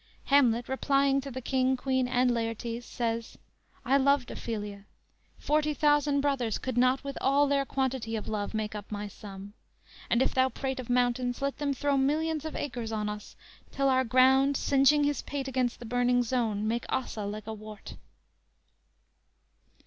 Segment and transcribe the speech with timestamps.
[0.29, 3.37] "_Hamlet, replying to the King, Queen and Laertes, says:
[3.85, 4.85] _"I loved Ophelia;
[5.37, 9.53] forty thousand brothers, Could not, with all their quantity of love Make up my sum:
[10.09, 13.35] And, if thou prate of mountains, let them throw Millions of acres on us,
[13.71, 17.93] till our ground Singeing his pate against the burning zone Make Ossa like a wart!"